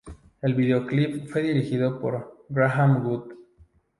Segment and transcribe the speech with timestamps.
[0.41, 3.33] El video clip fue dirigido por "Graham Wood".